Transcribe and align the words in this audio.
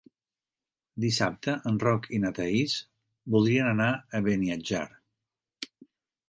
Dissabte 1.03 1.53
en 1.71 1.77
Roc 1.83 2.07
i 2.19 2.19
na 2.23 2.31
Thaís 2.39 2.79
voldrien 3.35 3.69
anar 3.73 3.91
a 3.93 4.23
Beniatjar. 4.29 4.83